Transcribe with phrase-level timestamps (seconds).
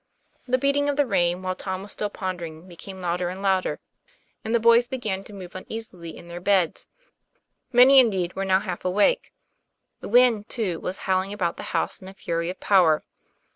[0.47, 3.79] The beating of the rain, while Tom was still pon dering, became louder and louder,
[4.43, 6.87] and the boys be gan to move uneasily in their beds;
[7.71, 9.31] many, indeed, were now half awake.
[9.99, 13.03] The wind, too, was howling about the house in a fury of power.